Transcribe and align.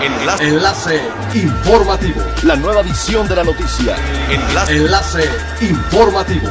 Enlace. 0.00 0.44
Enlace 0.44 1.00
informativo. 1.34 2.20
La 2.44 2.54
nueva 2.54 2.82
edición 2.82 3.26
de 3.26 3.34
la 3.34 3.42
noticia. 3.42 3.96
Enlace. 4.30 4.76
Enlace 4.76 5.24
informativo. 5.60 6.48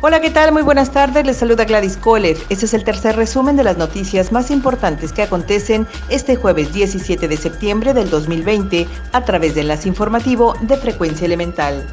Hola, 0.00 0.20
¿qué 0.20 0.30
tal? 0.30 0.50
Muy 0.50 0.62
buenas 0.62 0.90
tardes. 0.90 1.24
Les 1.24 1.36
saluda 1.36 1.64
Gladys 1.64 1.96
Kolev. 1.96 2.36
Este 2.48 2.66
es 2.66 2.74
el 2.74 2.82
tercer 2.82 3.14
resumen 3.14 3.56
de 3.56 3.62
las 3.62 3.76
noticias 3.76 4.32
más 4.32 4.50
importantes 4.50 5.12
que 5.12 5.22
acontecen 5.22 5.86
este 6.08 6.34
jueves 6.34 6.72
17 6.72 7.28
de 7.28 7.36
septiembre 7.36 7.94
del 7.94 8.10
2020 8.10 8.88
a 9.12 9.24
través 9.24 9.54
de 9.54 9.60
Enlace 9.60 9.86
Informativo 9.86 10.56
de 10.60 10.76
Frecuencia 10.76 11.26
Elemental. 11.26 11.86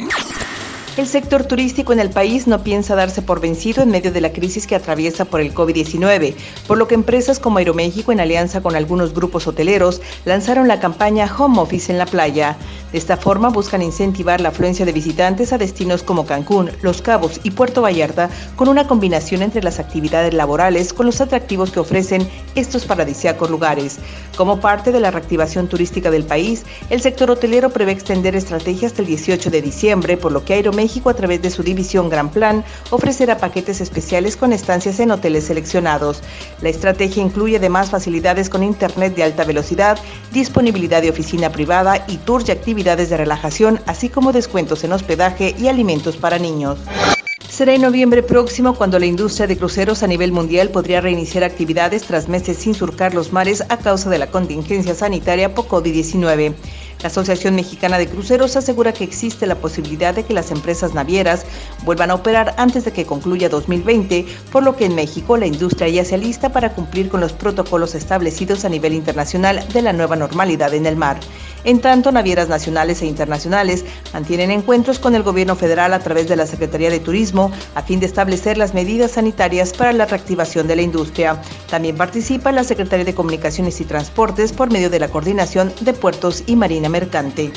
El 1.00 1.08
sector 1.08 1.46
turístico 1.46 1.94
en 1.94 2.02
el 2.02 2.10
país 2.10 2.46
no 2.46 2.62
piensa 2.62 2.94
darse 2.94 3.22
por 3.22 3.40
vencido 3.40 3.82
en 3.82 3.90
medio 3.90 4.12
de 4.12 4.20
la 4.20 4.34
crisis 4.34 4.68
que 4.68 4.76
atraviesa 4.76 5.24
por 5.24 5.40
el 5.40 5.54
COVID-19, 5.54 6.36
por 6.68 6.78
lo 6.78 6.90
que 6.90 6.96
empresas 6.96 7.40
como 7.40 7.60
Aeroméxico, 7.60 8.12
en 8.12 8.20
alianza 8.20 8.60
con 8.60 8.76
algunos 8.76 9.14
grupos 9.14 9.48
hoteleros, 9.48 10.02
lanzaron 10.26 10.68
la 10.68 10.82
campaña 10.82 11.34
Home 11.38 11.62
Office 11.62 11.90
en 11.90 12.00
la 12.00 12.06
playa. 12.06 12.58
De 12.92 12.98
esta 12.98 13.16
forma 13.16 13.48
buscan 13.48 13.82
incentivar 13.82 14.42
la 14.42 14.50
afluencia 14.50 14.86
de 14.86 14.92
visitantes 14.92 15.54
a 15.54 15.58
destinos 15.58 16.04
como 16.04 16.26
Cancún, 16.26 16.70
Los 16.82 17.02
Cabos 17.02 17.40
y 17.44 17.52
Puerto 17.52 17.82
Vallarta 17.82 18.30
con 18.58 18.68
una 18.68 18.86
combinación 18.86 19.42
entre 19.42 19.64
las 19.64 19.80
actividades 19.80 20.34
laborales 20.34 20.92
con 20.92 21.06
los 21.06 21.22
atractivos 21.22 21.72
que 21.72 21.80
ofrecen 21.80 22.28
estos 22.56 22.84
paradisíacos 22.84 23.50
lugares. 23.50 24.00
Como 24.36 24.60
parte 24.60 24.92
de 24.92 25.00
la 25.00 25.12
reactivación 25.12 25.70
turística 25.70 26.12
del 26.12 26.26
país, 26.26 26.66
el 26.90 27.00
sector 27.00 27.32
hotelero 27.32 27.70
prevé 27.70 27.94
extender 27.94 28.36
estrategias 28.36 28.92
hasta 28.92 29.04
el 29.04 29.08
18 29.08 29.50
de 29.50 29.62
diciembre, 29.62 30.18
por 30.18 30.32
lo 30.34 30.44
que 30.44 30.56
Aeroméxico 30.56 30.89
México, 30.90 31.12
a 31.12 31.14
través 31.14 31.40
de 31.44 31.52
su 31.52 31.62
división 31.62 32.10
Gran 32.10 32.32
Plan, 32.32 32.66
ofrecerá 32.90 33.38
paquetes 33.38 33.80
especiales 33.80 34.36
con 34.36 34.54
estancias 34.54 35.00
en 35.00 35.12
hoteles 35.12 35.44
seleccionados. 35.44 36.24
La 36.64 36.70
estrategia 36.70 37.22
incluye 37.22 37.58
además 37.58 37.92
facilidades 37.92 38.50
con 38.50 38.64
Internet 38.64 39.14
de 39.16 39.22
alta 39.22 39.44
velocidad, 39.44 40.00
disponibilidad 40.34 41.04
de 41.04 41.12
oficina 41.12 41.52
privada 41.52 42.04
y 42.08 42.18
tours 42.18 42.50
y 42.50 42.54
actividades 42.54 43.12
de 43.12 43.18
relajación, 43.18 43.80
así 43.86 44.10
como 44.10 44.32
descuentos 44.32 44.84
en 44.84 44.94
hospedaje 44.94 45.54
y 45.60 45.68
alimentos 45.68 46.18
para 46.18 46.40
niños. 46.40 46.80
Será 47.48 47.76
en 47.76 47.82
noviembre 47.82 48.24
próximo 48.24 48.74
cuando 48.74 48.98
la 48.98 49.06
industria 49.06 49.46
de 49.46 49.58
cruceros 49.58 50.02
a 50.02 50.08
nivel 50.08 50.32
mundial 50.32 50.70
podría 50.70 51.02
reiniciar 51.02 51.44
actividades 51.44 52.02
tras 52.04 52.28
meses 52.30 52.58
sin 52.58 52.74
surcar 52.74 53.14
los 53.14 53.32
mares 53.32 53.64
a 53.70 53.78
causa 53.78 54.10
de 54.10 54.18
la 54.18 54.32
contingencia 54.32 54.96
sanitaria 54.96 55.54
por 55.54 55.68
COVID-19. 55.68 56.56
La 57.02 57.08
Asociación 57.08 57.56
Mexicana 57.56 57.98
de 57.98 58.10
Cruceros 58.10 58.58
asegura 58.58 58.92
que 58.92 59.06
existe 59.06 59.48
la 59.48 59.56
posibilidad 59.56 60.14
de 60.14 60.26
que 60.26 60.34
las 60.34 60.52
empresas 60.52 60.94
navieras 60.94 61.46
vuelvan 61.86 62.12
a 62.12 62.16
operar 62.16 62.54
antes 62.58 62.84
de 62.84 62.92
que 62.92 63.06
concluya 63.06 63.48
2020, 63.48 64.26
por 64.52 64.64
lo 64.64 64.76
que 64.76 64.84
en 64.84 64.96
México 64.96 65.38
la 65.38 65.48
industria 65.48 65.88
ya 65.88 66.04
se 66.04 66.18
lista 66.18 66.50
para 66.50 66.74
cumplir 66.74 67.08
con 67.08 67.22
los 67.22 67.32
protocolos 67.32 67.96
establecidos 67.96 68.66
a 68.66 68.70
nivel 68.70 68.94
internacional 68.94 69.66
de 69.72 69.82
la 69.82 69.94
nueva 69.94 70.18
normalidad 70.18 70.74
en 70.74 70.86
el 70.86 70.98
mar. 70.98 71.22
En 71.64 71.82
tanto, 71.82 72.12
navieras 72.12 72.48
nacionales 72.48 73.02
e 73.02 73.06
internacionales 73.06 73.84
mantienen 74.14 74.52
encuentros 74.52 74.98
con 75.00 75.14
el 75.16 75.24
gobierno 75.24 75.56
federal 75.56 75.94
a 75.94 76.00
través 76.00 76.30
de 76.30 76.36
la 76.36 76.48
Secretaría 76.48 76.90
de 76.90 77.00
Turismo 77.00 77.52
a 77.76 77.82
fin 77.82 78.00
de 78.00 78.06
establecer 78.06 78.58
las 78.58 78.74
medidas 78.74 79.12
sanitarias 79.12 79.74
para 79.74 79.92
la 79.92 80.06
reactivación 80.06 80.68
de 80.68 80.78
la 80.78 80.82
industria. 80.82 81.42
También 81.70 81.98
participa 81.98 82.52
la 82.52 82.64
Secretaría 82.64 83.06
de 83.06 83.16
Comunicaciones 83.16 83.82
y 83.82 83.86
Transportes 83.86 84.54
por 84.54 84.72
medio 84.72 84.90
de 84.90 85.00
la 85.00 85.10
Coordinación 85.10 85.74
de 85.82 85.94
Puertos 85.94 86.44
y 86.48 86.56
Marina 86.56 86.88
mercante. 86.88 87.52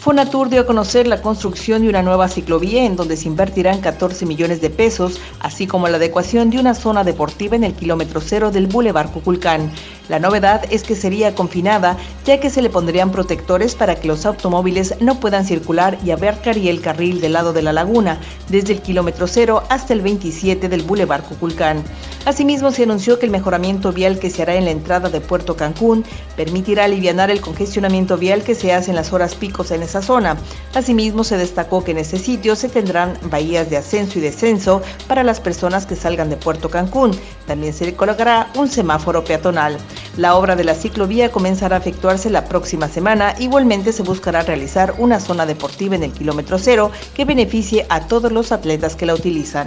Fonatur 0.00 0.48
dio 0.48 0.62
a 0.62 0.66
conocer 0.66 1.06
la 1.06 1.20
construcción 1.20 1.82
de 1.82 1.90
una 1.90 2.02
nueva 2.02 2.28
ciclovía 2.28 2.84
en 2.84 2.96
donde 2.96 3.18
se 3.18 3.28
invertirán 3.28 3.82
14 3.82 4.24
millones 4.24 4.62
de 4.62 4.70
pesos, 4.70 5.20
así 5.40 5.66
como 5.66 5.88
la 5.88 5.98
adecuación 5.98 6.48
de 6.48 6.58
una 6.58 6.74
zona 6.74 7.04
deportiva 7.04 7.54
en 7.54 7.64
el 7.64 7.74
kilómetro 7.74 8.22
cero 8.22 8.50
del 8.50 8.66
Boulevard 8.66 9.10
Cuculcán. 9.10 9.70
La 10.10 10.18
novedad 10.18 10.64
es 10.70 10.82
que 10.82 10.96
sería 10.96 11.36
confinada, 11.36 11.96
ya 12.24 12.40
que 12.40 12.50
se 12.50 12.62
le 12.62 12.68
pondrían 12.68 13.12
protectores 13.12 13.76
para 13.76 13.94
que 13.94 14.08
los 14.08 14.26
automóviles 14.26 14.96
no 15.00 15.20
puedan 15.20 15.46
circular 15.46 15.98
y 16.04 16.10
abarcaría 16.10 16.72
el 16.72 16.80
carril 16.80 17.20
del 17.20 17.34
lado 17.34 17.52
de 17.52 17.62
la 17.62 17.72
laguna, 17.72 18.18
desde 18.48 18.72
el 18.72 18.82
kilómetro 18.82 19.28
cero 19.28 19.62
hasta 19.68 19.92
el 19.92 20.00
27 20.00 20.68
del 20.68 20.82
Boulevard 20.82 21.22
Cuculcán. 21.22 21.84
Asimismo, 22.24 22.70
se 22.70 22.84
anunció 22.84 23.18
que 23.18 23.26
el 23.26 23.32
mejoramiento 23.32 23.92
vial 23.92 24.18
que 24.18 24.30
se 24.30 24.42
hará 24.42 24.54
en 24.54 24.64
la 24.64 24.70
entrada 24.70 25.08
de 25.08 25.20
Puerto 25.20 25.56
Cancún 25.56 26.04
permitirá 26.36 26.84
aliviar 26.84 27.10
el 27.30 27.40
congestionamiento 27.40 28.16
vial 28.16 28.44
que 28.44 28.54
se 28.54 28.72
hace 28.72 28.90
en 28.90 28.96
las 28.96 29.12
horas 29.12 29.34
picos 29.34 29.72
en 29.72 29.82
esa 29.82 30.00
zona. 30.00 30.36
Asimismo, 30.74 31.24
se 31.24 31.36
destacó 31.36 31.82
que 31.82 31.90
en 31.90 31.98
ese 31.98 32.18
sitio 32.18 32.54
se 32.54 32.68
tendrán 32.68 33.18
bahías 33.24 33.68
de 33.68 33.78
ascenso 33.78 34.18
y 34.18 34.22
descenso 34.22 34.80
para 35.08 35.24
las 35.24 35.40
personas 35.40 35.86
que 35.86 35.96
salgan 35.96 36.30
de 36.30 36.36
Puerto 36.36 36.70
Cancún. 36.70 37.10
También 37.46 37.72
se 37.72 37.94
colocará 37.94 38.48
un 38.54 38.68
semáforo 38.68 39.24
peatonal. 39.24 39.76
La 40.16 40.36
obra 40.36 40.54
de 40.54 40.64
la 40.64 40.74
ciclovía 40.74 41.32
comenzará 41.32 41.76
a 41.76 41.80
efectuarse 41.80 42.30
la 42.30 42.44
próxima 42.44 42.88
semana. 42.88 43.34
Igualmente 43.38 43.92
se 43.92 44.04
buscará 44.04 44.42
realizar 44.42 44.94
una 44.98 45.18
zona 45.18 45.46
deportiva 45.46 45.96
en 45.96 46.04
el 46.04 46.12
kilómetro 46.12 46.58
cero 46.58 46.92
que 47.14 47.24
beneficie 47.24 47.86
a 47.88 48.06
todos 48.06 48.30
los 48.30 48.52
atletas 48.52 48.94
que 48.94 49.06
la 49.06 49.14
utilizan. 49.14 49.66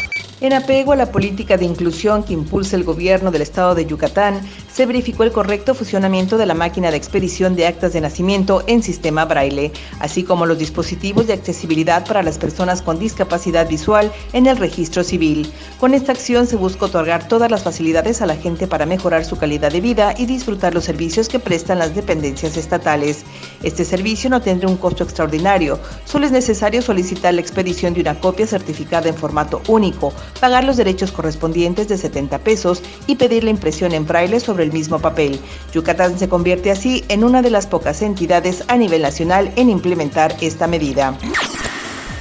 En 0.41 0.53
apego 0.53 0.91
a 0.91 0.95
la 0.95 1.11
política 1.11 1.55
de 1.55 1.65
inclusión 1.65 2.23
que 2.23 2.33
impulsa 2.33 2.75
el 2.75 2.83
gobierno 2.83 3.29
del 3.29 3.43
estado 3.43 3.75
de 3.75 3.85
Yucatán, 3.85 4.41
se 4.73 4.87
verificó 4.87 5.23
el 5.23 5.31
correcto 5.31 5.75
funcionamiento 5.75 6.35
de 6.35 6.47
la 6.47 6.55
máquina 6.55 6.89
de 6.89 6.97
expedición 6.97 7.55
de 7.55 7.67
actas 7.67 7.93
de 7.93 8.01
nacimiento 8.01 8.63
en 8.65 8.81
sistema 8.81 9.25
braille, 9.25 9.71
así 9.99 10.23
como 10.23 10.47
los 10.47 10.57
dispositivos 10.57 11.27
de 11.27 11.33
accesibilidad 11.33 12.07
para 12.07 12.23
las 12.23 12.39
personas 12.39 12.81
con 12.81 12.97
discapacidad 12.97 13.69
visual 13.69 14.11
en 14.33 14.47
el 14.47 14.57
registro 14.57 15.03
civil. 15.03 15.47
Con 15.79 15.93
esta 15.93 16.11
acción 16.11 16.47
se 16.47 16.55
busca 16.55 16.85
otorgar 16.85 17.27
todas 17.27 17.51
las 17.51 17.61
facilidades 17.61 18.23
a 18.23 18.25
la 18.25 18.35
gente 18.35 18.65
para 18.65 18.87
mejorar 18.87 19.25
su 19.25 19.37
calidad 19.37 19.71
de 19.71 19.81
vida 19.81 20.15
y 20.17 20.25
disfrutar 20.25 20.73
los 20.73 20.85
servicios 20.85 21.29
que 21.29 21.37
prestan 21.37 21.77
las 21.77 21.93
dependencias 21.93 22.57
estatales. 22.57 23.25
Este 23.63 23.85
servicio 23.85 24.29
no 24.29 24.41
tendrá 24.41 24.67
un 24.67 24.77
costo 24.77 25.03
extraordinario, 25.03 25.79
solo 26.05 26.25
es 26.25 26.31
necesario 26.31 26.81
solicitar 26.81 27.33
la 27.33 27.41
expedición 27.41 27.93
de 27.93 28.01
una 28.01 28.19
copia 28.19 28.47
certificada 28.47 29.09
en 29.09 29.15
formato 29.15 29.61
único, 29.67 30.13
pagar 30.39 30.63
los 30.63 30.77
derechos 30.77 31.11
correspondientes 31.11 31.87
de 31.87 31.97
70 31.97 32.39
pesos 32.39 32.81
y 33.07 33.15
pedir 33.15 33.43
la 33.43 33.51
impresión 33.51 33.93
en 33.93 34.05
braille 34.05 34.39
sobre 34.39 34.63
el 34.63 34.71
mismo 34.71 34.99
papel. 34.99 35.39
Yucatán 35.73 36.17
se 36.17 36.29
convierte 36.29 36.71
así 36.71 37.03
en 37.07 37.23
una 37.23 37.41
de 37.41 37.49
las 37.49 37.67
pocas 37.67 38.01
entidades 38.01 38.63
a 38.67 38.77
nivel 38.77 39.01
nacional 39.01 39.51
en 39.55 39.69
implementar 39.69 40.35
esta 40.41 40.67
medida. 40.67 41.17